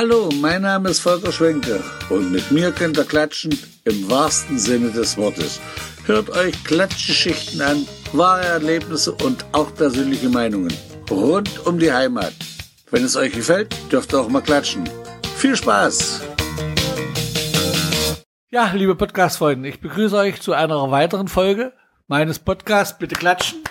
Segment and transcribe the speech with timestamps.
[0.00, 4.92] Hallo, mein Name ist Volker Schwenke und mit mir könnt ihr klatschen im wahrsten Sinne
[4.92, 5.60] des Wortes.
[6.06, 10.72] Hört euch Klatschgeschichten an, wahre Erlebnisse und auch persönliche Meinungen
[11.10, 12.32] rund um die Heimat.
[12.92, 14.88] Wenn es euch gefällt, dürft ihr auch mal klatschen.
[15.34, 16.20] Viel Spaß!
[18.50, 21.72] Ja, liebe Podcast-Freunde, ich begrüße euch zu einer weiteren Folge
[22.06, 23.67] meines Podcasts Bitte Klatschen.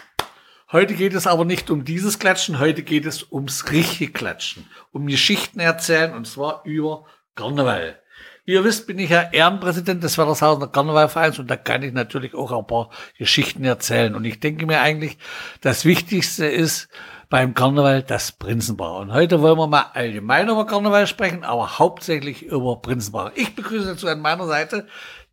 [0.71, 5.07] Heute geht es aber nicht um dieses Klatschen, heute geht es ums richtige Klatschen, um
[5.07, 7.97] Geschichten erzählen und zwar über Karneval.
[8.43, 12.33] Wie ihr wisst, bin ich ja Ehrenpräsident des Wettershausener Karnevalvereins und da kann ich natürlich
[12.33, 14.15] auch ein paar Geschichten erzählen.
[14.15, 15.17] Und ich denke mir eigentlich,
[15.61, 16.87] das Wichtigste ist
[17.29, 18.99] beim Karneval das Prinzenpaar.
[18.99, 23.31] Und heute wollen wir mal allgemein über Karneval sprechen, aber hauptsächlich über Prinzenpaar.
[23.35, 24.87] Ich begrüße dazu an meiner Seite,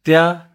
[0.07, 0.51] der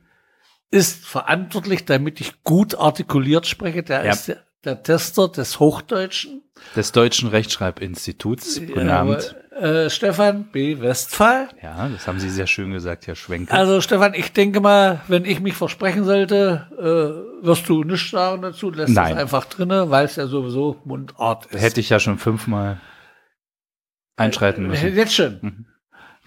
[0.70, 3.84] ist verantwortlich, damit ich gut artikuliert spreche.
[3.84, 4.12] Der Ja.
[4.12, 6.44] ist der, der Tester des Hochdeutschen.
[6.76, 9.36] des Deutschen Rechtschreibinstituts benannt.
[9.52, 10.80] Äh, Stefan B.
[10.80, 11.50] Westphal.
[11.62, 13.54] Ja, das haben Sie sehr schön gesagt, Herr Schwenke.
[13.54, 18.42] Also Stefan, ich denke mal, wenn ich mich versprechen sollte, äh, wirst du nichts sagen
[18.42, 19.14] dazu, lässt Nein.
[19.14, 21.62] es einfach drinne, weil es ja sowieso Mundart ist.
[21.62, 22.80] Hätte ich ja schon fünfmal
[24.16, 24.96] einschreiten müssen.
[24.96, 25.66] Jetzt schon.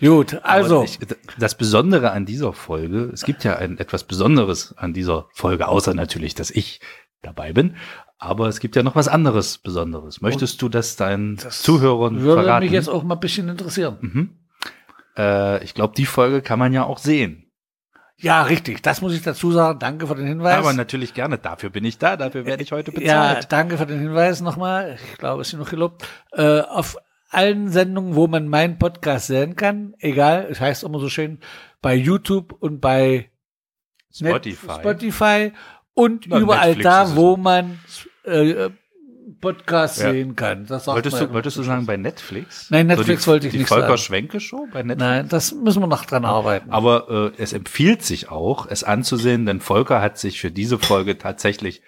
[0.01, 0.99] Gut, also ich,
[1.39, 5.95] das Besondere an dieser Folge, es gibt ja ein etwas Besonderes an dieser Folge, außer
[5.95, 6.81] natürlich, dass ich
[7.23, 7.77] dabei bin.
[8.25, 10.21] Aber es gibt ja noch was anderes Besonderes.
[10.21, 12.65] Möchtest du das deinen Zuhörern würde verraten?
[12.65, 13.97] mich jetzt auch mal ein bisschen interessieren.
[14.01, 14.31] mhm.
[15.19, 17.51] äh, ich glaube, die Folge kann man ja auch sehen.
[18.19, 19.81] Ja, richtig, das muss ich dazu sagen.
[19.81, 20.55] Danke für den Hinweis.
[20.55, 21.37] Aber natürlich gerne.
[21.39, 22.17] Dafür bin ich da.
[22.17, 23.51] Dafür werde ich heute Ja, bezahlt.
[23.51, 24.97] danke für den Hinweis nochmal.
[25.13, 26.07] Ich glaube, es ist noch gelobt.
[26.31, 26.97] Äh, auf
[27.31, 31.41] allen Sendungen, wo man meinen Podcast sehen kann, egal, es heißt immer so schön,
[31.81, 33.31] bei YouTube und bei
[34.21, 34.75] Net- Spotify.
[34.79, 35.53] Spotify
[35.95, 37.81] und Na, überall Netflix da, wo man
[38.25, 38.71] äh,
[39.41, 40.11] Podcasts Ja.
[40.11, 40.67] sehen kann.
[40.67, 42.71] Das Wolltest du, wolltest du sagen bei Netflix?
[42.71, 43.99] Nein, Netflix die, wollte ich die nicht Volker sagen.
[43.99, 44.99] Schwenke Show bei Netflix?
[45.01, 46.71] Nein, das müssen wir noch dran arbeiten.
[46.71, 51.19] Aber äh, es empfiehlt sich auch, es anzusehen, denn Volker hat sich für diese Folge
[51.19, 51.83] tatsächlich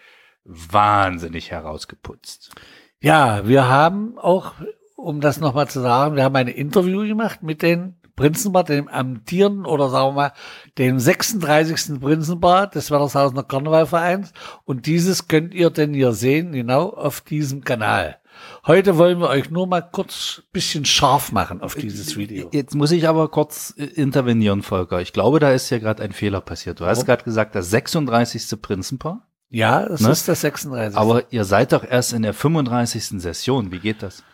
[0.45, 2.55] wahnsinnig herausgeputzt.
[3.01, 4.53] Ja, wir haben auch,
[4.97, 9.67] um das nochmal zu sagen, wir haben ein Interview gemacht mit den Prinzenpaar, dem amtierenden
[9.67, 10.33] oder sagen wir mal,
[10.79, 12.01] dem 36.
[12.01, 14.33] Prinzenpaar des Wettershausener Karnevalvereins.
[14.65, 18.19] Und dieses könnt ihr denn hier sehen, genau auf diesem Kanal.
[18.67, 22.49] Heute wollen wir euch nur mal kurz bisschen scharf machen auf dieses Video.
[22.53, 25.01] Jetzt muss ich aber kurz äh, intervenieren, Volker.
[25.01, 26.81] Ich glaube, da ist ja gerade ein Fehler passiert.
[26.81, 28.61] Du hast gerade gesagt, das 36.
[28.61, 30.11] Prinzenpaar, Ja, das Ne?
[30.11, 30.99] ist das 36.
[30.99, 33.21] aber ihr seid doch erst in der 35.
[33.23, 33.71] Session.
[33.71, 34.25] Wie geht das?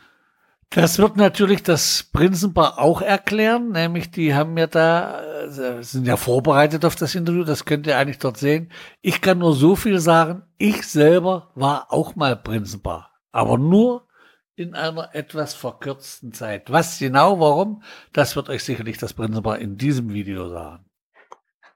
[0.73, 6.17] Das wird natürlich das Prinzenpaar auch erklären, nämlich die haben mir da, äh, sind ja
[6.17, 8.71] vorbereitet auf das Interview, das könnt ihr eigentlich dort sehen.
[9.03, 14.07] Ich kann nur so viel sagen, ich selber war auch mal Prinzenpaar, aber nur
[14.55, 16.71] in einer etwas verkürzten Zeit.
[16.71, 17.83] Was genau, warum,
[18.13, 20.85] das wird euch sicherlich das Prinzenpaar in diesem Video sagen.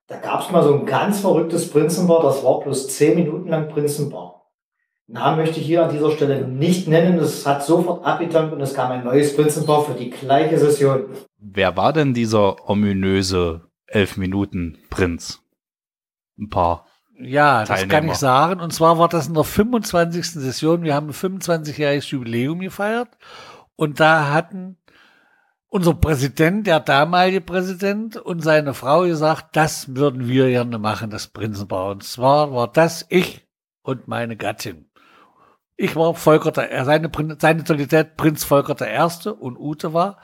[0.07, 3.69] Da gab es mal so ein ganz verrücktes Prinzenpaar, das war bloß zehn Minuten lang
[3.71, 4.44] Prinzenpaar.
[5.07, 8.73] Namen möchte ich hier an dieser Stelle nicht nennen, das hat sofort abgetankt und es
[8.73, 11.05] kam ein neues Prinzenpaar für die gleiche Session.
[11.39, 15.43] Wer war denn dieser ominöse Elf-Minuten-Prinz?
[16.39, 16.87] Ein paar.
[17.19, 18.13] Ja, das kann Teilnehmer.
[18.13, 18.61] ich sagen.
[18.61, 20.33] Und zwar war das in der 25.
[20.33, 20.83] Session.
[20.83, 23.09] Wir haben ein 25-jähriges Jubiläum gefeiert.
[23.77, 24.79] Und da hatten
[25.69, 31.29] unser Präsident, der damalige Präsident und seine Frau gesagt, das würden wir gerne machen, das
[31.29, 31.91] Prinzenpaar.
[31.91, 33.47] Und zwar war das ich
[33.83, 34.87] und meine Gattin.
[35.77, 40.19] Ich war Volker der, äh, seine, seine Totalität Prinz Volker der Erste und Ute war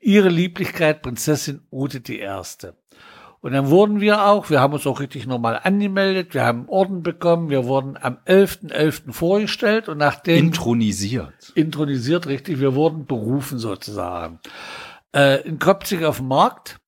[0.00, 2.76] ihre Lieblichkeit Prinzessin Ute die Erste.
[3.44, 7.02] Und dann wurden wir auch, wir haben uns auch richtig normal angemeldet, wir haben Orden
[7.02, 9.12] bekommen, wir wurden am 11.11.
[9.12, 11.52] vorgestellt und nachdem Intronisiert.
[11.54, 14.40] intronisiert, richtig, wir wurden berufen sozusagen.
[15.14, 16.78] Äh, in Kopzig auf dem Markt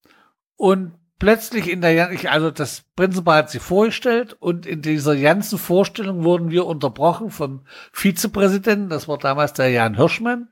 [0.57, 6.25] und plötzlich in der, also das Prinzenpaar hat sich vorgestellt und in dieser ganzen Vorstellung
[6.25, 10.49] wurden wir unterbrochen vom Vizepräsidenten, das war damals der Jan Hirschmann,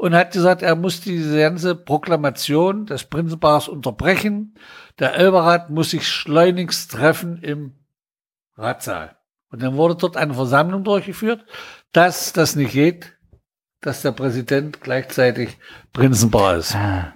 [0.00, 4.54] und hat gesagt, er muss diese ganze Proklamation des Prinzenpaars unterbrechen.
[4.98, 7.74] Der Elberrat muss sich schleunigst treffen im
[8.56, 9.18] Ratssaal.
[9.50, 11.44] Und dann wurde dort eine Versammlung durchgeführt,
[11.92, 13.18] dass das nicht geht,
[13.82, 15.58] dass der Präsident gleichzeitig
[15.92, 16.74] Prinzenpaar ist.
[16.74, 17.14] Ah,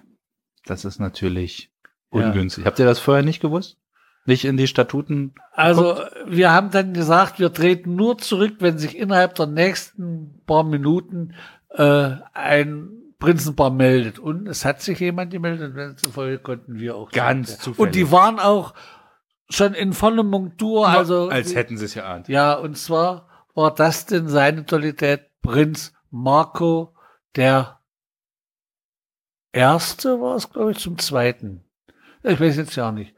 [0.66, 1.73] das ist natürlich
[2.14, 2.28] Ja.
[2.28, 2.64] ungünstig.
[2.64, 3.78] Habt ihr das vorher nicht gewusst?
[4.26, 5.34] Nicht in die Statuten?
[5.52, 10.64] Also wir haben dann gesagt, wir treten nur zurück, wenn sich innerhalb der nächsten paar
[10.64, 11.34] Minuten
[11.70, 14.18] äh, ein Prinzenpaar meldet.
[14.18, 17.10] Und es hat sich jemand gemeldet, und demzufolge konnten wir auch.
[17.10, 17.76] Ganz zurück.
[17.76, 17.78] zufällig.
[17.80, 18.74] Und die waren auch
[19.50, 20.88] schon in voller Montur.
[20.88, 22.28] Also als hätten sie es ja ahnt.
[22.28, 26.94] Ja, und zwar war das denn seine Totalität Prinz Marco
[27.36, 27.80] der
[29.52, 31.64] erste war es, glaube ich, zum zweiten.
[32.24, 33.14] Ich weiß jetzt ja nicht.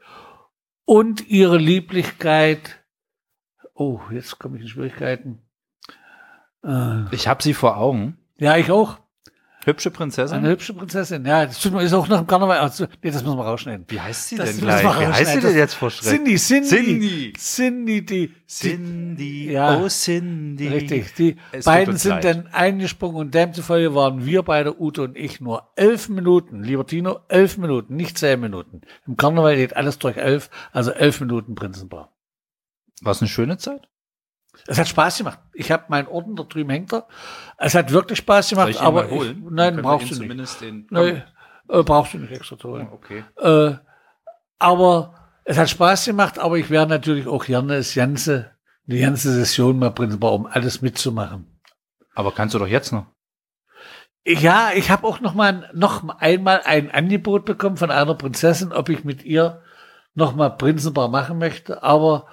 [0.85, 2.83] Und ihre Lieblichkeit.
[3.73, 5.41] Oh, jetzt komme ich in Schwierigkeiten.
[6.63, 8.17] Äh, ich habe sie vor Augen.
[8.37, 8.99] Ja, ich auch.
[9.67, 10.37] Hübsche Prinzessin?
[10.37, 11.45] Eine hübsche Prinzessin, ja.
[11.45, 12.59] Das ist auch nach dem Karneval.
[12.59, 13.85] Also, nee, das müssen wir rausschneiden.
[13.89, 14.81] Wie heißt sie das denn gleich?
[14.81, 16.13] Wie heißt sie denn jetzt vor Schreck?
[16.13, 16.69] Cindy, Cindy.
[16.69, 17.33] Cindy.
[17.37, 18.33] Cindy, die.
[18.47, 20.69] Cindy, ja, oh Cindy.
[20.69, 21.13] Richtig.
[21.15, 22.23] Die Es beiden tut sind leid.
[22.23, 26.63] dann eingesprungen und demzufolge waren wir beide, Ute und ich, nur elf Minuten.
[26.63, 28.81] Lieber Tino, elf Minuten, nicht zehn Minuten.
[29.05, 32.13] Im Karneval geht alles durch elf, also elf Minuten Prinzenpaar.
[33.01, 33.89] War es eine schöne Zeit?
[34.65, 35.39] Es hat Spaß gemacht.
[35.53, 37.07] Ich habe meinen Orden, da drüben hängt er.
[37.57, 39.11] Es hat wirklich Spaß gemacht, ich aber?
[39.11, 40.21] Ich, nein, brauchst du nicht.
[40.21, 41.21] zumindest Den, Nee,
[41.69, 42.87] äh, brauchst du nicht extra zu holen.
[42.91, 43.23] Okay.
[43.37, 43.75] Äh,
[44.59, 45.13] aber
[45.43, 48.51] es hat Spaß gemacht, aber ich wäre natürlich auch gerne das ganze,
[48.85, 51.59] die ganze Session mal Prinzenpaar, um alles mitzumachen.
[52.15, 53.05] Aber kannst du doch jetzt noch.
[54.25, 58.89] Ja, ich habe auch noch mal noch einmal ein Angebot bekommen von einer Prinzessin, ob
[58.89, 59.61] ich mit ihr
[60.15, 62.27] noch mal Prinzenpaar machen möchte, aber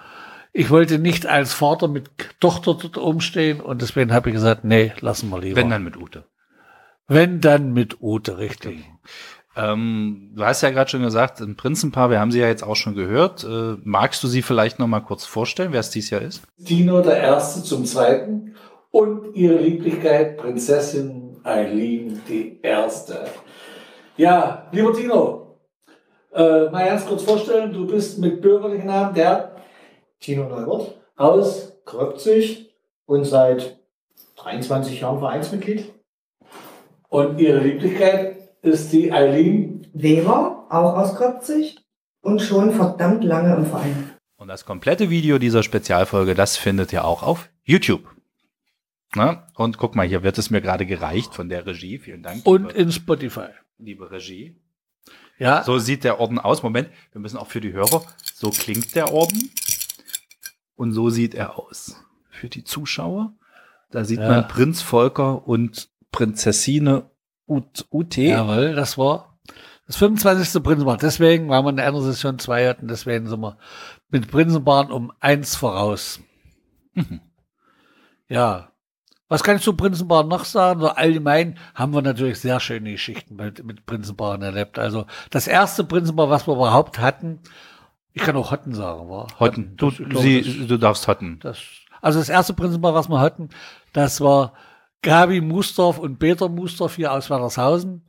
[0.57, 2.11] ich wollte nicht als Vater mit
[2.41, 5.57] Tochter dort oben stehen und deswegen habe ich gesagt, nee, lassen wir lieber.
[5.57, 6.25] Wenn dann mit Ute.
[7.09, 8.85] Wenn dann mit Ute, richtig.
[9.57, 12.77] Ähm, du hast ja gerade schon gesagt, ein Prinzenpaar, wir haben sie ja jetzt auch
[12.77, 13.43] schon gehört.
[13.43, 16.43] Äh, magst du sie vielleicht noch mal kurz vorstellen, wer es dies Jahr ist?
[16.57, 18.55] Dino der Erste zum Zweiten
[18.93, 23.27] und ihre Lieblichkeit Prinzessin Eileen die Erste.
[24.17, 25.59] Ja, lieber Tino,
[26.33, 29.54] äh, mal ganz kurz vorstellen, du bist mit bürgerlichen Namen der
[30.25, 32.71] Tino Neubert, aus Kröpzig
[33.05, 33.79] und seit
[34.37, 35.93] 23 Jahren Vereinsmitglied.
[37.11, 39.87] und ihre Lieblichkeit ist die Eileen.
[39.93, 41.79] Weber, auch aus Köpzig
[42.23, 44.11] und schon verdammt lange im Verein.
[44.37, 48.03] Und das komplette Video dieser Spezialfolge, das findet ihr auch auf YouTube.
[49.15, 49.47] Na?
[49.55, 51.99] Und guck mal, hier wird es mir gerade gereicht von der Regie.
[51.99, 52.47] Vielen Dank.
[52.47, 53.49] Und liebe, in Spotify.
[53.79, 54.57] liebe Regie.
[55.39, 56.63] Ja, So sieht der Orden aus.
[56.63, 58.03] Moment, wir müssen auch für die Hörer.
[58.35, 59.51] So klingt der Orden.
[60.77, 61.97] Und so sieht er aus.
[62.31, 63.33] Für die Zuschauer.
[63.91, 64.29] Da sieht Ja.
[64.29, 67.11] man Prinz Volker und Prinzessine
[67.47, 68.17] Ut UT.
[68.17, 69.39] jawohl, das war
[69.87, 70.63] das 25.
[70.63, 70.97] Prinzenpaar.
[70.97, 73.59] Deswegen, weil wir in der anderen Session zwei hatten, deswegen sind wir
[74.09, 76.21] mit Prinzenpaaren um eins voraus.
[76.95, 77.21] Mhm.
[78.29, 78.71] Ja.
[79.29, 80.81] Was kann ich zu Prinzenpaaren noch sagen?
[80.81, 84.79] So allgemein haben wir natürlich sehr schöne Geschichten mit, mit Prinzenpaaren erlebt.
[84.79, 87.41] Also das erste Prinzenpaar, was wir überhaupt hatten,
[88.15, 89.27] ich kann auch Hotten sagen, war.
[89.39, 89.77] Hotten.
[89.77, 91.39] Du, Das- sie, du darfst Hotten.
[91.43, 91.59] das,
[92.01, 93.51] also das erste Prinzenpaar, was wir hatten,
[93.93, 94.55] das war
[95.03, 98.03] Gabi Musdorf und Peter Musdorf hier aus Werdershausen.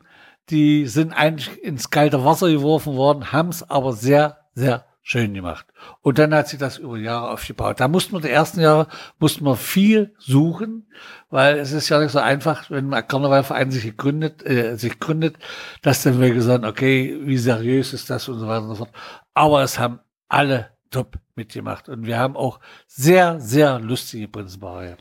[0.49, 5.67] Die sind eigentlich ins kalte Wasser geworfen worden, haben es aber sehr, sehr schön gemacht.
[6.01, 7.79] Und dann hat sich das über Jahre aufgebaut.
[7.79, 8.87] Da mussten wir die ersten Jahre
[9.19, 10.87] mussten wir viel suchen,
[11.29, 15.37] weil es ist ja nicht so einfach, wenn ein Karnevalverein sich gegründet, äh, sich gründet,
[15.83, 18.91] dass dann wir gesagt, okay, wie seriös ist das und so weiter und so fort.
[19.35, 24.97] Aber es haben alle top mitgemacht und wir haben auch sehr, sehr lustige Prinzenpaare.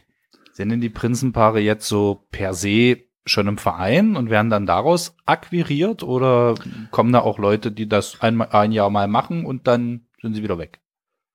[0.53, 5.17] Sind denn die Prinzenpaare jetzt so per se schon im Verein und werden dann daraus
[5.26, 6.55] akquiriert oder
[6.91, 10.43] kommen da auch Leute, die das ein, ein Jahr mal machen und dann sind sie
[10.43, 10.81] wieder weg?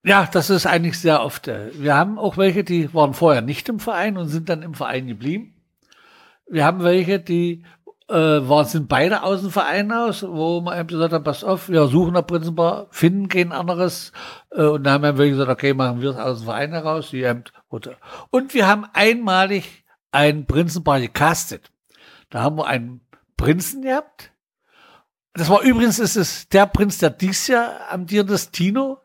[0.04, 1.48] Ja, das ist eigentlich sehr oft.
[1.48, 4.74] äh, Wir haben auch welche, die waren vorher nicht im Verein und sind dann im
[4.74, 5.56] Verein geblieben.
[6.48, 7.66] Wir haben welche, die
[8.08, 11.70] äh, waren, sind beide aus dem Verein aus, wo man eben gesagt hat, pass auf,
[11.70, 14.12] wir suchen ein Prinzenpaar, finden kein anderes.
[14.52, 17.10] Äh, und dann haben wir welche gesagt, okay, machen wir es aus dem Verein heraus.
[17.12, 17.44] Die eben.
[18.32, 21.72] Und wir haben einmalig ein Prinzenpaar gecastet.
[22.30, 23.02] Da haben wir einen
[23.38, 24.32] Prinzen gehabt.
[25.34, 29.00] Das war übrigens ist es der Prinz, der dies Jahr amtiert ist, Tino.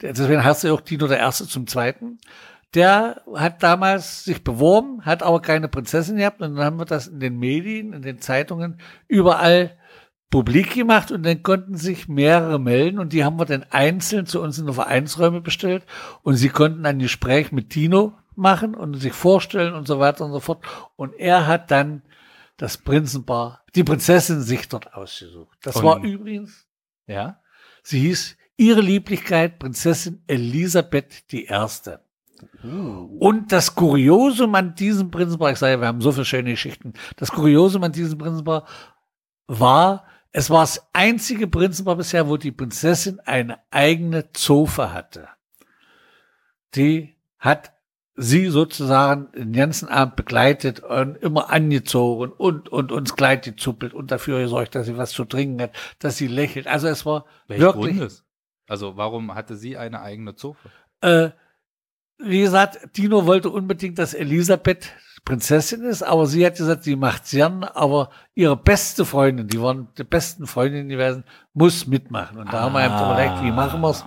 [0.00, 2.18] Deswegen heißt er auch Tino der Erste zum Zweiten.
[2.74, 7.06] Der hat damals sich beworben, hat aber keine Prinzessin gehabt und dann haben wir das
[7.06, 9.76] in den Medien, in den Zeitungen überall
[10.30, 14.42] publik gemacht und dann konnten sich mehrere melden und die haben wir dann einzeln zu
[14.42, 15.84] uns in die Vereinsräume bestellt
[16.22, 20.32] und sie konnten ein Gespräch mit Tino machen und sich vorstellen und so weiter und
[20.32, 20.64] so fort.
[20.96, 22.02] Und er hat dann
[22.56, 25.58] das Prinzenpaar, die Prinzessin sich dort ausgesucht.
[25.62, 26.66] Das Und- war übrigens
[27.06, 27.40] Ja?
[27.82, 32.00] Sie hieß ihre Lieblichkeit Prinzessin Elisabeth die Erste.
[32.62, 36.92] Und das Kuriosum an diesem Prinzenpaar, ich sage, wir haben so viele schöne Geschichten.
[37.16, 38.66] Das Kuriosum an diesem Prinzenpaar
[39.46, 45.28] war, es war das einzige Prinzenpaar bisher, wo die Prinzessin eine eigene Zofe hatte.
[46.74, 47.72] Die hat
[48.16, 54.10] sie sozusagen den ganzen Abend begleitet und immer angezogen und, und uns Kleid gezuppelt und
[54.10, 56.66] dafür gesorgt, dass sie was zu trinken hat, dass sie lächelt.
[56.66, 58.24] Also es war Welch wirklich, Grundes?
[58.68, 60.70] Also warum hatte sie eine eigene Zofe?
[61.02, 61.30] äh,
[62.18, 64.92] wie gesagt, Dino wollte unbedingt, dass Elisabeth
[65.26, 69.88] Prinzessin ist, aber sie hat gesagt, sie macht's gern, aber ihre beste Freundin, die waren
[69.98, 72.38] die besten Freundinnen gewesen, muss mitmachen.
[72.38, 73.12] Und da haben wir eben Ah.
[73.12, 74.04] überlegt, wie machen wir's?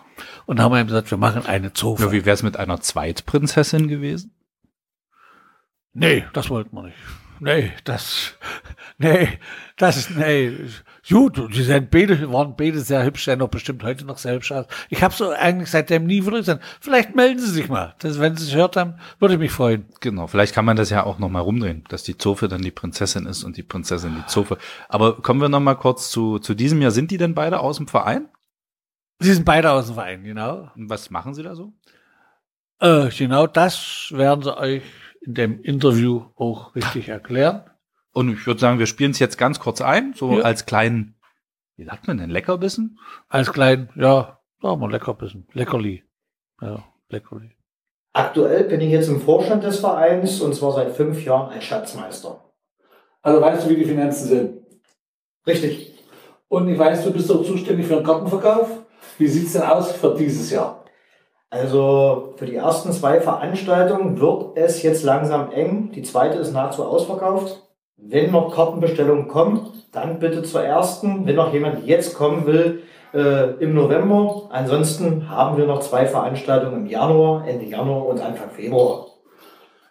[0.47, 2.05] Und da haben wir eben gesagt, wir machen eine Zofe.
[2.05, 4.33] Ja, wie wär's mit einer Zweitprinzessin gewesen?
[5.93, 6.97] Nee, das wollten wir nicht.
[7.41, 8.33] Nee, das,
[8.97, 9.39] nee,
[9.77, 10.57] das ist, nee.
[11.07, 14.51] Gut, die sind beide, waren beide sehr hübsch, sehen doch bestimmt heute noch sehr hübsch
[14.51, 14.65] aus.
[14.89, 17.95] Ich habe so eigentlich seitdem nie wieder gesagt, vielleicht melden Sie sich mal.
[17.99, 19.85] Das, wenn Sie es gehört haben, würde ich mich freuen.
[20.01, 22.71] Genau, vielleicht kann man das ja auch noch mal rumdrehen, dass die Zofe dann die
[22.71, 24.57] Prinzessin ist und die Prinzessin die Zofe.
[24.89, 26.91] Aber kommen wir noch mal kurz zu, zu diesem Jahr.
[26.91, 28.27] Sind die denn beide aus dem Verein?
[29.19, 30.69] Sie sind beide aus dem Verein, genau.
[30.75, 31.73] Und was machen sie da so?
[32.79, 34.83] Äh, genau das werden Sie euch
[35.21, 37.63] in dem Interview auch richtig erklären.
[38.19, 40.43] Und ich würde sagen, wir spielen es jetzt ganz kurz ein, so Ja.
[40.43, 41.15] als kleinen,
[41.77, 42.99] wie sagt man denn, Leckerbissen?
[43.29, 46.03] Als klein, ja, sagen wir Leckerbissen, Leckerli.
[46.61, 47.51] Ja, Leckerli.
[48.11, 52.43] Aktuell bin ich jetzt im Vorstand des Vereins und zwar seit fünf Jahren als Schatzmeister.
[53.21, 54.65] Also weißt du, wie die Finanzen sind?
[55.47, 55.97] Richtig.
[56.49, 58.69] Und ich weiß, du bist auch zuständig für den Kartenverkauf.
[59.17, 60.83] Wie sieht's denn aus für dieses Jahr?
[61.49, 65.93] Also für die ersten zwei Veranstaltungen wird es jetzt langsam eng.
[65.93, 67.65] Die zweite ist nahezu ausverkauft.
[68.01, 71.25] Wenn noch Kartenbestellungen kommen, dann bitte zur ersten.
[71.25, 74.49] Wenn noch jemand jetzt kommen will, äh, im November.
[74.51, 79.07] Ansonsten haben wir noch zwei Veranstaltungen im Januar, Ende Januar und Anfang Februar.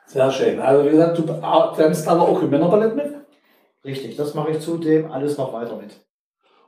[0.07, 0.61] Sehr schön.
[0.61, 3.15] Also wie gesagt, du tanzt aber auch im Männerballett mit.
[3.85, 5.97] Richtig, das mache ich zudem alles noch weiter mit.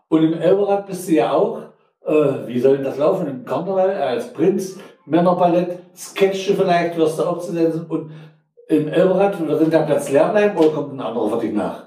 [0.08, 1.62] Und im Elberrad bist du ja auch.
[2.04, 3.26] Äh, wie soll denn das laufen?
[3.26, 7.72] Im Karneval äh, als Prinz, Männerballett, Sketche vielleicht wirst du auch zu sehen.
[7.72, 8.10] sein.
[8.70, 11.86] Und im Elberrad wird der Platz leer bleiben oder kommt ein anderer für dich nach?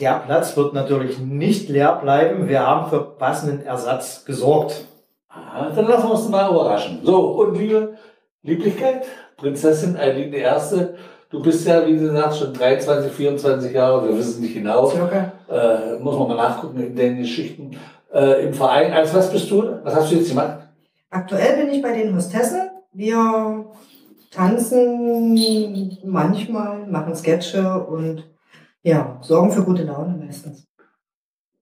[0.00, 2.48] Der Platz wird natürlich nicht leer bleiben.
[2.48, 4.84] Wir haben für passenden Ersatz gesorgt.
[5.28, 7.00] Ah, dann lassen wir uns mal überraschen.
[7.04, 7.94] So, und liebe
[8.42, 9.04] Lieblichkeit,
[9.36, 10.96] Prinzessin Eileen die Erste.
[11.30, 14.86] Du bist ja, wie du sagst, schon 23, 24 Jahre, wir wissen nicht genau.
[14.86, 15.32] Circa.
[15.48, 17.70] Äh, muss man mal nachgucken in den Geschichten.
[18.12, 19.78] Äh, Im Verein, als was bist du?
[19.84, 20.58] Was hast du jetzt gemacht?
[21.10, 22.70] Aktuell bin ich bei den Hostessen.
[22.92, 23.66] Wir
[24.32, 25.34] tanzen
[26.04, 28.24] manchmal, machen Sketche und
[28.82, 30.66] ja, sorgen für gute Laune meistens.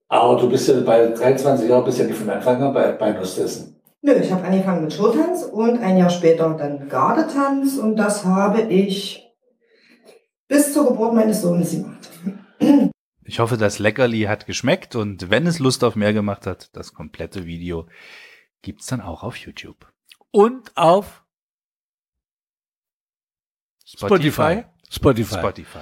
[0.09, 3.19] Aber du bist ja bei 23 Jahren, bist ja nicht von Anfang an bei, bei
[3.19, 3.77] Hostessen.
[4.03, 8.63] Nö, ich habe angefangen mit Showtanz und ein Jahr später dann Gardetanz und das habe
[8.63, 9.31] ich
[10.49, 12.09] bis zur Geburt meines Sohnes gemacht.
[13.25, 16.95] Ich hoffe, das Leckerli hat geschmeckt und wenn es Lust auf mehr gemacht hat, das
[16.95, 17.87] komplette Video
[18.63, 19.87] gibt's dann auch auf YouTube.
[20.33, 21.25] Und auf
[23.97, 24.65] Spotify.
[24.91, 25.39] Spotify.
[25.39, 25.79] Spotify.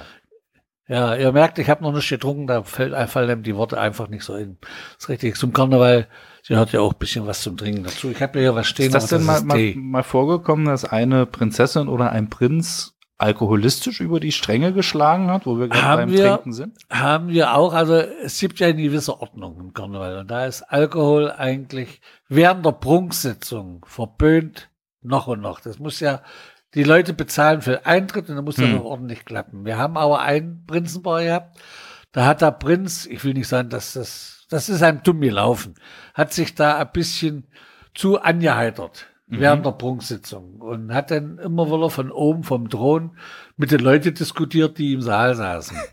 [0.87, 4.07] Ja, ihr merkt, ich habe noch nicht getrunken, da fällt einfach fallen die Worte einfach
[4.07, 4.57] nicht so in.
[4.61, 5.35] Das ist richtig.
[5.37, 6.07] Zum Karneval,
[6.41, 8.09] sie hört ja auch ein bisschen was zum Trinken dazu.
[8.09, 9.75] Ich habe hier was stehen, Ist das denn mal, ist mal, Tee.
[9.77, 15.59] mal vorgekommen, dass eine Prinzessin oder ein Prinz alkoholistisch über die Stränge geschlagen hat, wo
[15.59, 16.77] wir gerade Haben beim wir- Trinken sind?
[16.89, 20.63] Haben wir auch, also es gibt ja eine gewisse Ordnung im Karneval und da ist
[20.63, 24.69] Alkohol eigentlich während der Prunksitzung verböhnt
[25.01, 25.59] noch und noch.
[25.59, 26.21] Das muss ja,
[26.75, 28.79] die Leute bezahlen für Eintritt und dann muss das Hm.
[28.79, 29.65] auch ordentlich klappen.
[29.65, 31.57] Wir haben aber ein Prinzenpaar gehabt,
[32.11, 35.75] da hat der Prinz, ich will nicht sagen, dass das, das ist einem dumm gelaufen,
[36.13, 37.47] hat sich da ein bisschen
[37.95, 43.15] zu angeheitert während der Prunksitzung und hat dann immer wieder von oben vom Thron
[43.57, 45.77] mit den Leuten diskutiert, die im Saal saßen.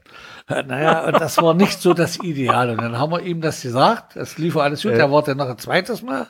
[0.49, 2.71] Naja, und das war nicht so das Ideal.
[2.71, 4.99] Und dann haben wir ihm das gesagt, es lief alles gut, Ja.
[4.99, 6.28] er war dann noch ein zweites Mal.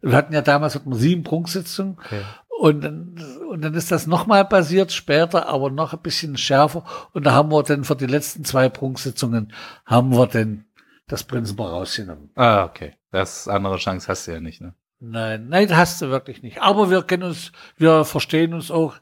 [0.00, 1.98] Wir hatten ja damals hatten wir sieben Prunksitzungen.
[1.98, 2.20] Okay.
[2.58, 3.14] Und dann,
[3.50, 6.82] und dann ist das nochmal passiert später, aber noch ein bisschen schärfer.
[7.12, 9.52] Und da haben wir dann für die letzten zwei Prunksitzungen
[9.86, 10.64] haben wir dann
[11.06, 12.30] das Prinzenpaar rausgenommen.
[12.34, 12.94] Ah, okay.
[13.12, 14.74] Das andere Chance hast du ja nicht, ne?
[15.00, 16.60] Nein, nein, hast du wirklich nicht.
[16.60, 18.96] Aber wir kennen uns, wir verstehen uns auch.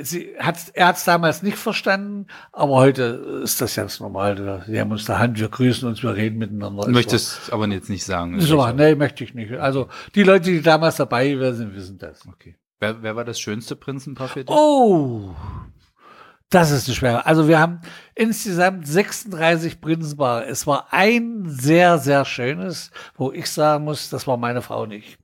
[0.00, 3.02] Sie hat, er hat es damals nicht verstanden, aber heute
[3.42, 4.62] ist das ganz normal.
[4.68, 6.84] Wir- haben uns der Hand, wir grüßen uns, wir reden miteinander.
[6.84, 8.40] Du möchtest aber jetzt nicht sagen.
[8.40, 9.52] So, nee, möchte ich nicht.
[9.54, 12.26] Also die Leute, die damals dabei gewesen sind, wissen das.
[12.26, 12.56] Okay.
[12.82, 14.52] Wer, wer war das schönste Prinzenpaar für dich?
[14.54, 15.36] Oh,
[16.50, 17.26] das ist eine schwere.
[17.26, 17.80] Also wir haben
[18.16, 20.46] insgesamt 36 Prinzenpaare.
[20.46, 25.16] Es war ein sehr, sehr schönes, wo ich sagen muss, das war meine Frau nicht.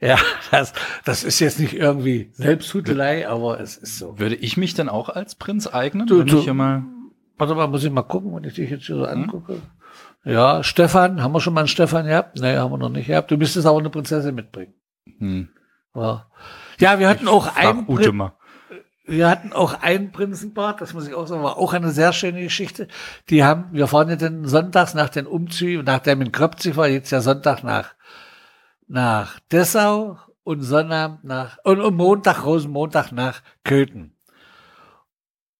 [0.00, 0.16] Ja,
[0.50, 0.72] das,
[1.04, 4.18] das ist jetzt nicht irgendwie Selbsthutelei, aber es ist so.
[4.18, 6.06] Würde ich mich dann auch als Prinz eignen?
[6.06, 6.84] Du- du- ich hier mal
[7.36, 9.60] Warte mal, muss ich mal gucken, wenn ich dich jetzt hier so angucke.
[10.24, 12.38] Ja, Stefan, haben wir schon mal einen Stefan gehabt?
[12.40, 13.30] Nee, haben wir noch nicht gehabt.
[13.30, 14.72] Du müsstest aber eine Prinzessin mitbringen.
[15.18, 15.48] hm,
[15.94, 16.30] Ja,
[16.80, 17.48] ja wir hatten auch
[18.12, 18.32] mal.
[19.04, 22.42] Wir hatten auch ein Prinzenpaar, das muss ich auch sagen, war auch eine sehr schöne
[22.42, 22.86] Geschichte.
[23.30, 27.10] Die haben, wir fahren ja dann sonntags nach den Umzügen, nachdem in Kröpzig war, jetzt
[27.10, 27.94] ja Sonntag nach,
[28.86, 34.14] nach Dessau und Sonnabend nach, und, und Montag, Rosenmontag nach Köthen.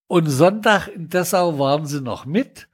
[0.07, 2.69] Und Sonntag in Dessau waren sie noch mit,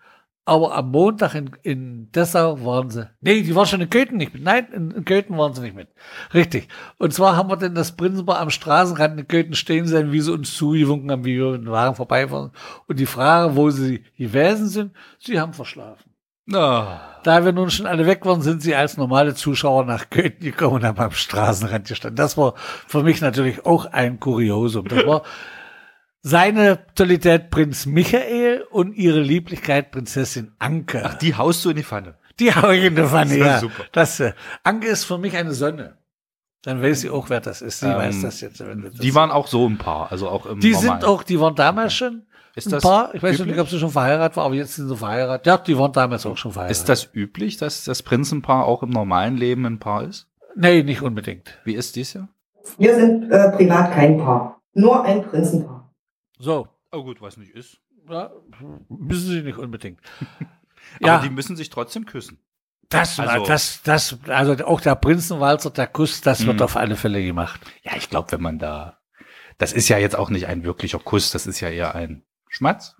[0.49, 4.33] aber am Montag in, in Dessau waren sie, nee, die waren schon in Köthen nicht
[4.33, 5.89] mit, nein, in, in Köthen waren sie nicht mit.
[6.33, 6.67] Richtig.
[6.97, 10.33] Und zwar haben wir denn das Prinzenpaar am Straßenrand in Köthen stehen sehen, wie sie
[10.33, 12.51] uns zugewunken haben, wie wir mit dem Wagen vorbeifahren.
[12.87, 16.09] Und die Frage, wo sie gewesen sind, sie haben verschlafen.
[16.51, 16.99] Ah.
[17.23, 20.77] Da wir nun schon alle weg waren, sind sie als normale Zuschauer nach Köthen gekommen
[20.77, 22.15] und haben am Straßenrand gestanden.
[22.15, 24.87] Das war für mich natürlich auch ein Kuriosum.
[24.87, 25.21] Das war
[26.21, 31.01] seine Totalität Prinz Michael und ihre Lieblichkeit Prinzessin Anke.
[31.05, 32.15] Ach, die haust du in die Pfanne.
[32.39, 33.83] Die hau ich in die Pfanne, Das ist ja super.
[33.91, 34.33] Das, äh,
[34.63, 35.97] Anke ist für mich eine Sonne.
[36.63, 37.79] Dann weiß sie auch, wer das ist.
[37.79, 38.59] Sie Ähm, weiß das jetzt.
[38.59, 38.67] Das
[38.99, 40.99] Die waren auch so ein Paar, also auch im die normalen.
[41.01, 42.23] sind auch, die waren damals schon
[42.55, 43.15] Ist ein das Paar.
[43.15, 43.51] Ich weiß üblich?
[43.55, 45.47] nicht, ob sie schon verheiratet waren, aber jetzt sind sie verheiratet.
[45.47, 46.77] Ja, die waren damals auch schon verheiratet.
[46.77, 50.27] Ist das üblich, dass das Prinzenpaar auch im normalen Leben ein Paar ist?
[50.55, 51.57] Nee, nicht unbedingt.
[51.63, 52.27] Wie ist dies ja?
[52.77, 54.61] Wir sind äh, privat kein Paar.
[54.73, 55.78] Nur ein Prinzenpaar.
[56.39, 56.67] So.
[56.91, 57.77] Oh gut, was nicht ist.
[58.09, 58.31] Ja,
[58.89, 59.99] müssen sie nicht unbedingt.
[61.01, 62.39] Aber ja, die müssen sich trotzdem küssen.
[62.89, 66.63] das, also- das, das, also auch der Prinzenwalzer, der Kuss, das wird Mhm.
[66.63, 67.61] auf alle Fälle gemacht.
[67.83, 68.97] Ja, ich glaube, wenn man da.
[69.59, 72.95] Das ist ja jetzt auch nicht ein wirklicher Kuss, das ist ja eher ein Schmatz.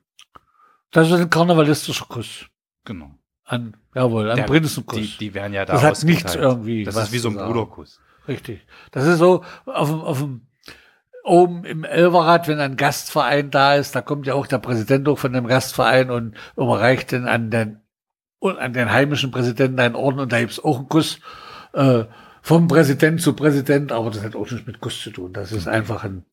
[0.92, 2.46] Das ist ein karnevalistischer Kuss.
[2.86, 3.16] Genau.
[3.46, 4.98] An, jawohl, ein Der- Prinzenkuss.
[5.00, 7.36] Die, die werden ja da Das hat nichts irgendwie Das ist wie so ein.
[7.36, 8.00] Bruderkuss.
[8.28, 8.62] Richtig.
[8.92, 10.42] Das ist so auf dem, auf dem
[11.24, 15.18] oben im Elverrad, wenn ein Gastverein da ist, da kommt ja auch der Präsident hoch
[15.18, 17.82] von dem Gastverein und überreicht den an den
[18.40, 21.20] und an den heimischen Präsidenten einen Orden und da gibt's auch einen Kuss
[21.74, 22.06] äh,
[22.42, 25.34] vom Präsident zu Präsident, aber das hat auch nichts mit Kuss zu tun.
[25.34, 26.24] Das ist einfach ein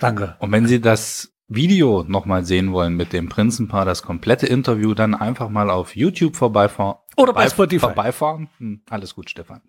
[0.00, 0.36] Danke.
[0.38, 5.14] Und wenn Sie das Video nochmal sehen wollen mit dem Prinzenpaar, das komplette Interview, dann
[5.14, 6.98] einfach mal auf YouTube vorbeifahren.
[7.16, 7.80] Oder bei Spotify.
[7.80, 8.48] Vorbeifahren.
[8.58, 9.62] Hm, alles gut, Stefan.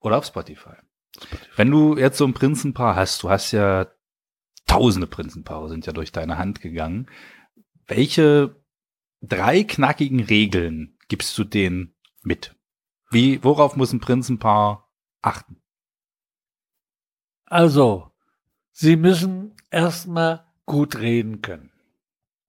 [0.00, 0.74] Oder auf Spotify.
[1.56, 3.86] Wenn du jetzt so ein Prinzenpaar hast, du hast ja
[4.66, 7.08] tausende Prinzenpaare sind ja durch deine Hand gegangen.
[7.86, 8.54] Welche
[9.20, 12.54] drei knackigen Regeln gibst du denen mit?
[13.10, 14.88] Wie, worauf muss ein Prinzenpaar
[15.22, 15.60] achten?
[17.46, 18.12] Also,
[18.72, 21.72] Sie müssen erstmal gut reden können.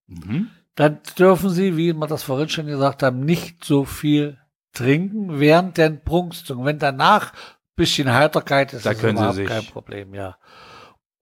[0.08, 0.52] Mhm.
[0.76, 4.38] Dann dürfen Sie, wie wir das vorhin schon gesagt haben, nicht so viel
[4.74, 6.65] trinken während der Prunkzung.
[6.65, 7.34] Wenn danach
[7.80, 10.38] bisschen Heiterkeit ist, Da können Sie überhaupt sich- kein Problem, ja.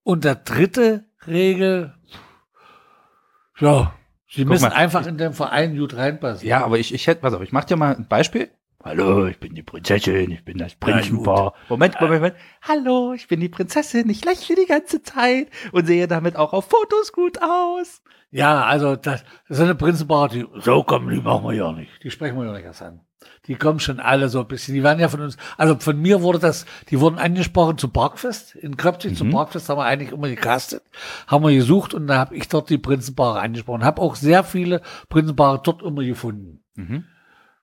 [0.02, 1.94] Und der dritte Regel,
[3.58, 3.94] ja,
[4.30, 6.46] Sie Guck müssen mal, einfach in den Verein gut reinpassen.
[6.46, 8.50] Ja, aber ich, ich hätte, pass auf, ich mach dir mal ein Beispiel.
[8.84, 11.54] Hallo, ich bin die Prinzessin, ich bin das Prinzenpaar.
[11.68, 12.34] Moment, Moment, Moment.
[12.62, 16.66] Hallo, ich bin die Prinzessin, ich lächle die ganze Zeit und sehe damit auch auf
[16.68, 18.02] Fotos gut aus.
[18.30, 20.46] Ja, also das, das ist eine Prinzenparty.
[20.60, 21.90] So kommen die machen wir ja nicht.
[22.04, 23.00] Die sprechen wir ja nicht erst an.
[23.46, 24.74] Die kommen schon alle so ein bisschen.
[24.74, 28.54] Die werden ja von uns, also von mir wurde das, die wurden angesprochen zum Parkfest.
[28.54, 30.82] In Kröpzig zum Parkfest haben wir eigentlich immer gecastet,
[31.26, 33.84] haben wir gesucht und da habe ich dort die Prinzenpaare angesprochen.
[33.84, 36.60] Habe auch sehr viele Prinzenpaare dort immer gefunden.
[36.74, 37.04] Mhm.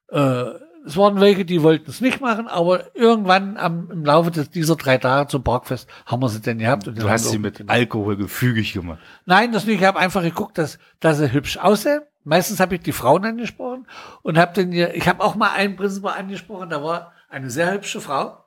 [0.09, 0.45] Äh,
[0.85, 4.75] es waren welche, die wollten es nicht machen, aber irgendwann am, im Laufe des, dieser
[4.75, 6.87] drei Tage zum Parkfest haben wir sie denn gehabt.
[6.87, 7.71] Und Du hast sie mit mitgenommen.
[7.71, 8.99] Alkohol gefügig gemacht.
[9.25, 9.81] Nein, das nicht.
[9.81, 12.01] Ich habe einfach geguckt, dass, dass sie hübsch aussehen.
[12.25, 13.88] Meistens habe ich die Frauen angesprochen
[14.23, 17.71] und habe den hier, ich habe auch mal einen Prinzenpaar angesprochen, da war eine sehr
[17.71, 18.41] hübsche Frau.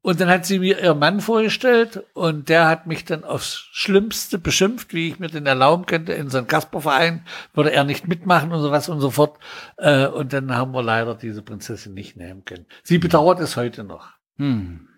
[0.00, 4.38] Und dann hat sie mir ihren Mann vorgestellt und der hat mich dann aufs Schlimmste
[4.38, 6.12] beschimpft, wie ich mir den erlauben könnte.
[6.12, 9.38] In seinem Kasperverein würde er nicht mitmachen und sowas und so fort.
[9.76, 12.66] Äh, Und dann haben wir leider diese Prinzessin nicht nehmen können.
[12.84, 14.08] Sie bedauert es heute noch.
[14.36, 14.88] Hm.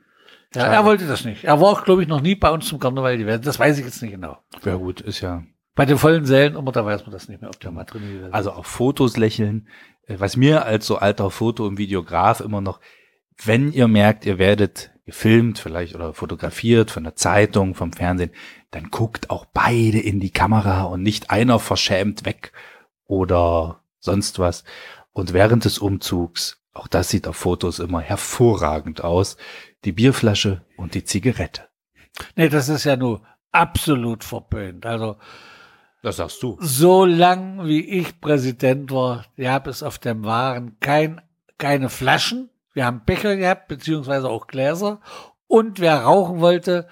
[0.55, 0.75] Ja, Schade.
[0.75, 1.45] er wollte das nicht.
[1.45, 3.43] Er war auch, glaube ich, noch nie bei uns zum Karneval gewesen.
[3.43, 4.39] Das weiß ich jetzt nicht genau.
[4.65, 5.43] Ja gut, ist ja.
[5.75, 8.03] Bei den vollen Sälen immer, da weiß man das nicht mehr, ob der mal drin
[8.03, 8.35] gewesen ist.
[8.35, 9.69] Also auf Fotos lächeln.
[10.07, 12.81] Äh, Was mir als so alter Foto- und Videograf immer noch,
[13.43, 18.31] wenn ihr merkt, ihr werdet gefilmt vielleicht oder fotografiert von der Zeitung, vom Fernsehen,
[18.71, 22.53] dann guckt auch beide in die Kamera und nicht einer verschämt weg
[23.07, 24.65] oder sonst was.
[25.13, 29.37] Und während des Umzugs, auch das sieht auf Fotos immer hervorragend aus,
[29.85, 31.69] die Bierflasche und die Zigarette.
[32.37, 34.87] nee, das ist ja nur absolut verpönt.
[34.87, 35.17] Also,
[36.03, 36.57] Das sagst du.
[36.61, 41.21] so lang wie ich Präsident war, gab es auf dem Waren kein,
[41.59, 42.49] keine Flaschen.
[42.73, 45.01] Wir haben Becher gehabt, beziehungsweise auch Gläser.
[45.47, 46.87] Und wer rauchen wollte,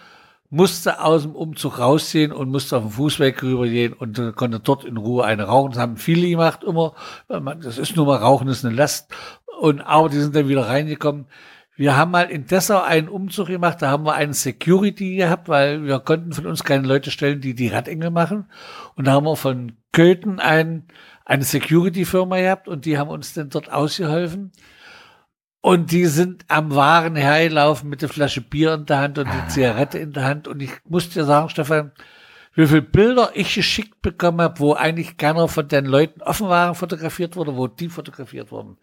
[0.50, 4.84] musste aus dem Umzug rausgehen und musste auf den Fußweg rübergehen und äh, konnte dort
[4.84, 5.72] in Ruhe eine rauchen.
[5.72, 6.94] Das haben viele gemacht immer.
[7.28, 9.12] Das ist nur mal Rauchen ist eine Last.
[9.60, 11.26] Und aber die sind dann wieder reingekommen.
[11.78, 15.84] Wir haben mal in Dessau einen Umzug gemacht, da haben wir einen Security gehabt, weil
[15.84, 18.46] wir konnten von uns keine Leute stellen, die die Radengel machen.
[18.96, 20.88] Und da haben wir von Köthen ein,
[21.24, 24.50] eine Security-Firma gehabt und die haben uns dann dort ausgeholfen.
[25.60, 29.48] Und die sind am Waren hergelaufen mit der Flasche Bier in der Hand und die
[29.48, 30.48] Zigarette in der Hand.
[30.48, 31.92] Und ich muss dir sagen, Stefan,
[32.58, 36.74] wie viele Bilder ich geschickt bekommen habe, wo eigentlich keiner von den Leuten offen waren,
[36.74, 38.78] fotografiert wurde, wo die fotografiert wurden.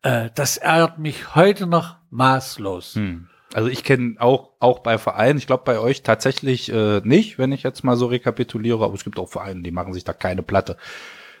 [0.00, 2.94] Äh, das ärgert mich heute noch maßlos.
[2.94, 3.28] Hm.
[3.52, 7.52] Also ich kenne auch, auch bei Vereinen, ich glaube bei euch tatsächlich äh, nicht, wenn
[7.52, 10.42] ich jetzt mal so rekapituliere, aber es gibt auch Vereine, die machen sich da keine
[10.42, 10.78] Platte.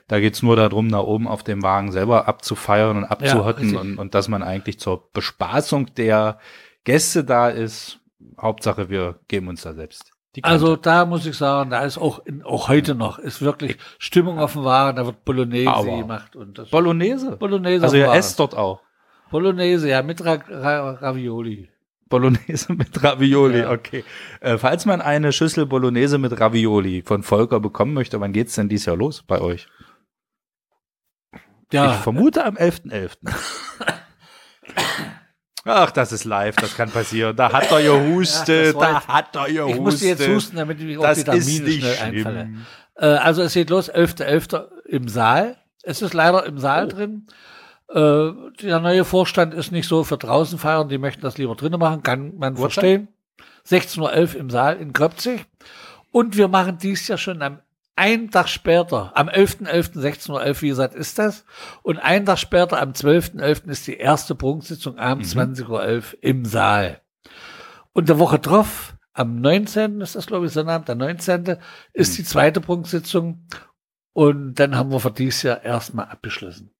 [0.06, 3.96] Da geht's nur darum, da oben auf dem Wagen selber abzufeiern und abzuhotten Ja, und,
[3.96, 6.40] und dass man eigentlich zur Bespaßung der
[6.84, 8.00] Gäste da ist.
[8.38, 10.12] Hauptsache, wir geben uns da selbst.
[10.42, 14.38] Also da muss ich sagen, da ist auch, in, auch heute noch, ist wirklich Stimmung
[14.38, 17.36] auf dem Wagen, da wird Bolognese Aber- gemacht und das Bolognese.
[17.36, 18.80] Bolognese Also ihr esst dort auch.
[19.30, 21.68] Bolognese, ja, mit Ra Ra Ravioli.
[22.08, 23.70] Bolognese mit Ravioli, Ja.
[23.72, 24.04] okay.
[24.40, 28.68] Äh, falls man eine Schüssel Bolognese mit Ravioli von Volker bekommen möchte, wann geht's denn
[28.68, 29.68] dieses Jahr los bei euch?
[31.72, 33.16] Ja, Ich vermute am 11.11.
[35.64, 37.36] Ach, das ist live, das kann passieren.
[37.36, 39.74] Da hat er gehustet, Ja, war da hat er gehustet.
[39.74, 42.48] ich musste jetzt husten, damit ich mich auf die Termine schnell einfalle.
[42.96, 44.66] Äh, also es geht los, 11.11.
[44.86, 45.56] im Saal.
[45.82, 46.88] Es ist leider im Saal Oh.
[46.88, 47.26] drin.
[47.88, 51.80] Äh, der neue Vorstand ist nicht so für draußen feiern, die möchten das lieber drinnen
[51.80, 52.72] machen, kann man Uhrzeit?
[52.72, 53.08] verstehen.
[53.68, 54.00] 16.11
[54.34, 55.44] Uhr im Saal in Gröpzig.
[56.12, 57.58] Und wir machen dies ja schon am
[58.00, 59.98] einen Tag später, am 11.11.
[59.98, 61.44] 16.11 Uhr, wie gesagt, ist das.
[61.82, 63.68] Und einen Tag später, am 12.11.
[63.68, 67.02] ist die erste Prunksitzung abends 20.11 Uhr im Saal.
[67.92, 70.00] Und der Woche drauf, am 19.
[70.00, 71.58] ist das, glaube ich, Sonnabend, der 19.
[71.92, 73.46] ist die zweite Prunksitzung.
[74.14, 76.70] Und dann haben wir für dieses Jahr erstmal abgeschlossen.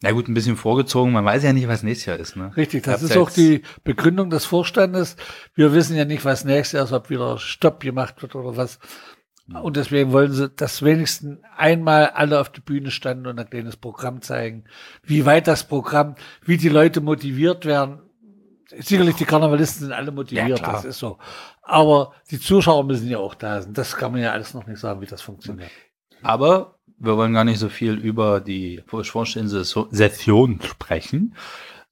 [0.00, 1.10] Na gut, ein bisschen vorgezogen.
[1.10, 2.56] Man weiß ja nicht, was nächstes Jahr ist, ne?
[2.56, 5.16] Richtig, das ist auch die Begründung des Vorstandes.
[5.54, 8.78] Wir wissen ja nicht, was nächstes Jahr ist, ob wieder Stopp gemacht wird oder was.
[9.52, 13.76] Und deswegen wollen sie, dass wenigstens einmal alle auf die Bühne standen und ein kleines
[13.76, 14.64] Programm zeigen.
[15.02, 18.00] Wie weit das Programm, wie die Leute motiviert werden.
[18.78, 21.16] Sicherlich, die Karnevalisten sind alle motiviert, Ja, das ist so.
[21.62, 23.72] Aber die Zuschauer müssen ja auch da sein.
[23.72, 25.70] Das kann man ja alles noch nicht sagen, wie das funktioniert.
[26.22, 31.34] Aber wir wollen gar nicht so viel über die Vorstellungssession sprechen,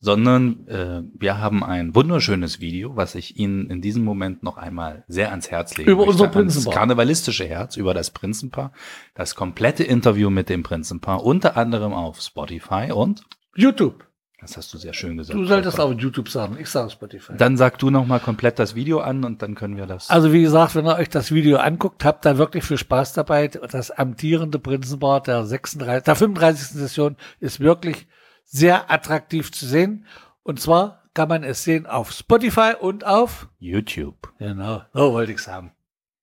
[0.01, 5.05] sondern äh, wir haben ein wunderschönes Video, was ich Ihnen in diesem Moment noch einmal
[5.09, 5.91] sehr ans Herz lege.
[5.91, 6.75] Über möchte, unser Prinzenpaar.
[6.75, 8.73] karnevalistische Herz, über das Prinzenpaar.
[9.15, 13.25] Das komplette Interview mit dem Prinzenpaar, unter anderem auf Spotify und,
[13.57, 14.05] YouTube.
[14.39, 15.39] das hast du sehr schön gesagt.
[15.39, 15.93] Du solltest Volker.
[15.93, 16.59] aber YouTube sagen.
[16.61, 17.33] Ich sage Spotify.
[17.39, 20.11] Dann sag du noch mal komplett das Video an und dann können wir das.
[20.11, 23.49] Also wie gesagt, wenn ihr euch das Video anguckt, habt da wirklich viel Spaß dabei.
[23.49, 26.69] Das amtierende Prinzenpaar der 36, der 35.
[26.69, 28.07] Session ist wirklich
[28.47, 30.07] sehr attraktiv zu sehen.
[30.43, 34.33] Und zwar kann man es sehen auf Spotify und auf, YouTube.
[34.39, 35.73] genau, so wollte ich sagen.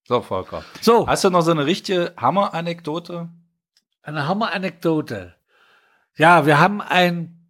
[0.08, 0.64] So, Volker.
[0.82, 3.30] So, Hast du noch so eine richtige Hammer-Anekdote?
[4.02, 5.34] eine Hammer-Anekdote.
[6.18, 7.48] Ja, wir haben ein,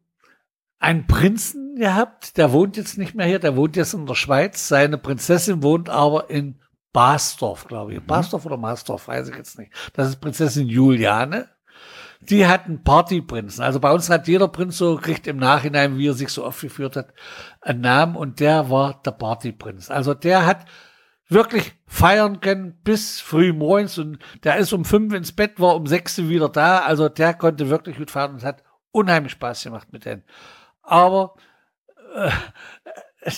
[0.80, 4.68] einen Prinzen gehabt, der wohnt jetzt nicht mehr hier, der wohnt jetzt in der Schweiz.
[4.68, 6.60] Seine Prinzessin wohnt aber in
[6.94, 8.02] Basdorf, glaube ich.
[8.06, 9.72] Basdorf oder Marsdorf, weiß ich jetzt nicht.
[9.94, 11.50] Das ist Prinzessin Juliane.
[12.30, 13.64] Die hat einen Partyprinzen.
[13.64, 16.96] Also bei uns hat jeder Prinz so, kriegt im Nachhinein, wie er sich so aufgeführt
[16.96, 17.14] hat,
[17.62, 19.90] einen Namen und der war der Partyprinz.
[19.90, 20.66] Also der hat
[21.30, 25.88] wirklich feiern können bis früh morgens und der ist um fünf ins Bett, war um
[25.88, 26.80] sechs wieder da.
[26.80, 30.24] Also der konnte wirklich gut feiern und hat unheimlich Spaß gemacht mit denen.
[30.82, 31.36] Aber
[32.16, 32.30] äh,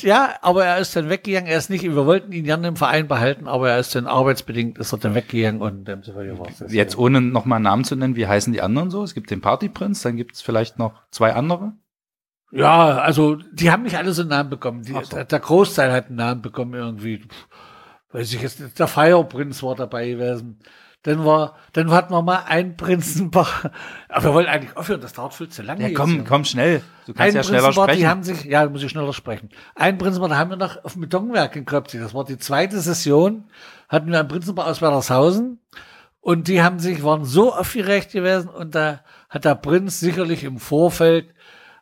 [0.01, 1.49] ja, aber er ist dann weggegangen.
[1.49, 4.77] Er ist nicht, wir wollten ihn gerne im Verein behalten, aber er ist dann arbeitsbedingt,
[4.77, 6.01] ist er dann weggegangen und ähm.
[6.67, 9.03] Jetzt ohne nochmal Namen zu nennen, wie heißen die anderen so?
[9.03, 11.73] Es gibt den Partyprinz, dann gibt es vielleicht noch zwei andere.
[12.51, 14.83] Ja, also die haben nicht alle so einen Namen bekommen.
[14.83, 15.01] Die, so.
[15.01, 17.17] der, der Großteil hat einen Namen bekommen irgendwie.
[17.19, 17.47] Pff,
[18.15, 18.79] Weiß ich jetzt.
[18.79, 20.59] Der Feierprinz war dabei gewesen.
[21.05, 23.71] Dann war, dann hatten wir mal einen Prinzenpaar.
[24.09, 25.83] Aber wir wollen eigentlich aufhören, das dauert viel zu lange.
[25.83, 26.23] Ja, jetzt komm, hier.
[26.23, 26.81] komm schnell.
[27.05, 27.99] Du kannst Ein ja schneller sprechen.
[27.99, 29.49] Die haben sich, ja, da muss ich schneller sprechen.
[29.75, 32.01] Ein Prinzenpaar, da haben wir noch auf dem Betonwerk in Kröpzig.
[32.01, 33.43] Das war die zweite Session.
[33.87, 35.59] Hatten wir ein Prinzenpaar aus Werdershausen.
[36.21, 38.49] Und die haben sich, waren so aufgeregt gewesen.
[38.49, 41.35] Und da hat der Prinz sicherlich im Vorfeld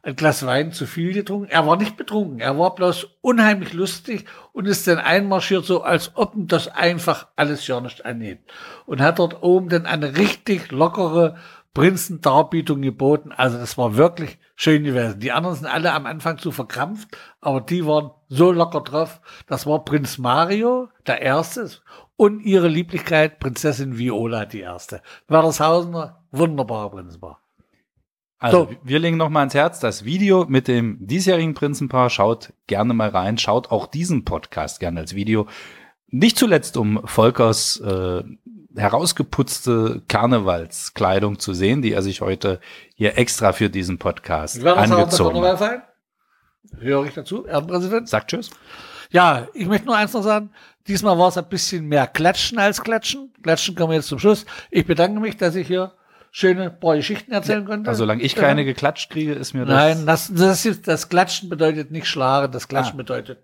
[0.04, 1.50] ein Glas Wein zu viel getrunken.
[1.50, 2.42] Er war nicht betrunken.
[2.42, 7.28] Er war bloß unheimlich lustig und ist dann einmarschiert, so als ob ihm das einfach
[7.38, 8.39] alles ja nicht angeht.
[8.86, 11.38] Und hat dort oben dann eine richtig lockere
[11.74, 13.32] Prinzendarbietung geboten.
[13.32, 15.22] Also das war wirklich schön gewesen.
[15.22, 17.08] Die anderen sind alle am Anfang zu verkrampft,
[17.39, 19.22] aber die waren so locker drauf.
[19.48, 21.70] Das war Prinz Mario, der Erste,
[22.18, 25.02] und ihre Lieblichkeit, Prinzessin Viola, die Erste.
[25.30, 27.42] Werdershausener, wunderbarer Prinzenpaar.
[28.43, 28.75] Also, So.
[28.84, 32.10] wir legen noch mal ans Herz das Video mit dem diesjährigen Prinzenpaar.
[32.10, 33.38] Schaut gerne mal rein.
[33.38, 35.47] Schaut auch diesen Podcast gerne als Video.
[36.08, 38.21] Nicht zuletzt, um Volkers äh,
[38.75, 42.60] herausgeputzte Karnevalskleidung zu sehen, die er sich heute
[42.95, 45.60] hier extra für diesen Podcast Werdershausener angezogen hat.
[45.60, 45.82] Karnevalverein?
[46.79, 48.10] Höre ich dazu, Ehrenpräsident?
[48.10, 48.49] Sagt Tschüss.
[49.12, 50.49] Ja, ich möchte nur eins noch sagen.
[50.88, 53.32] Diesmal war es ein bisschen mehr Klatschen als Klatschen.
[53.41, 54.45] Klatschen kommen wir jetzt zum Schluss.
[54.69, 55.93] Ich bedanke mich, dass ich hier
[56.36, 57.89] schöne Geschichten erzählen konnte.
[57.89, 59.69] Also, solange ich keine geklatscht kriege, ist mir das.
[59.76, 62.98] Nein, das, das, ist, das Klatschen bedeutet nicht schlagen, das Klatschen Ah.
[62.98, 63.43] bedeutet.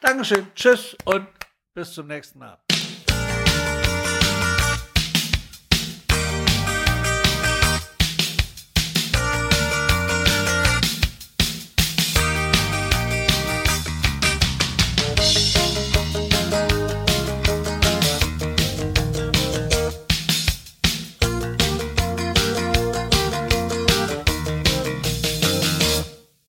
[0.00, 1.26] Dankeschön, tschüss und
[1.74, 2.58] bis zum nächsten Mal.